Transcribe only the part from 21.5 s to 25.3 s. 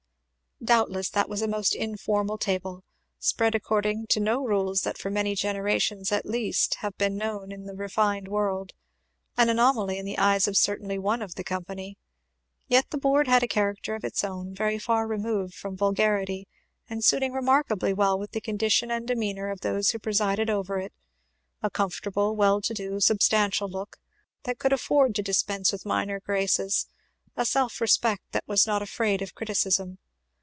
a comfortable, well to do, substantial look, that could afford to